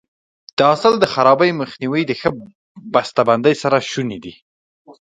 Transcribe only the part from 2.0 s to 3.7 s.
د ښه بسته بندۍ